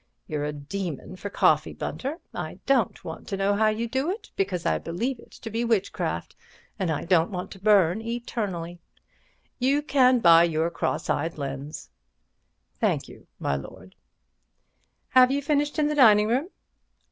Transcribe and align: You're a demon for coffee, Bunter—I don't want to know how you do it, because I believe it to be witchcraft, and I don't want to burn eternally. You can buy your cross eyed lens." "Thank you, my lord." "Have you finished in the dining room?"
You're 0.25 0.45
a 0.45 0.51
demon 0.51 1.15
for 1.15 1.29
coffee, 1.29 1.73
Bunter—I 1.73 2.57
don't 2.65 3.03
want 3.05 3.27
to 3.27 3.37
know 3.37 3.53
how 3.53 3.67
you 3.67 3.87
do 3.87 4.09
it, 4.09 4.31
because 4.35 4.65
I 4.65 4.79
believe 4.79 5.19
it 5.19 5.29
to 5.33 5.51
be 5.51 5.63
witchcraft, 5.63 6.35
and 6.79 6.89
I 6.89 7.05
don't 7.05 7.29
want 7.29 7.51
to 7.51 7.59
burn 7.59 8.01
eternally. 8.01 8.79
You 9.59 9.83
can 9.83 10.17
buy 10.17 10.45
your 10.45 10.71
cross 10.71 11.07
eyed 11.07 11.37
lens." 11.37 11.91
"Thank 12.79 13.07
you, 13.07 13.27
my 13.37 13.55
lord." 13.55 13.93
"Have 15.09 15.29
you 15.29 15.39
finished 15.39 15.77
in 15.77 15.85
the 15.87 15.93
dining 15.93 16.27
room?" 16.27 16.49